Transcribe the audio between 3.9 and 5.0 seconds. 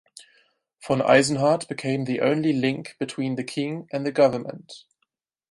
and the government.